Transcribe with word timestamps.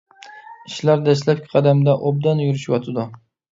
ئىشلار 0.69 1.03
دەسلەپكى 1.09 1.53
قەدەمدە 1.53 1.97
ئوبدان 2.09 2.45
يۈرۈشۈۋاتىدۇ. 2.47 3.09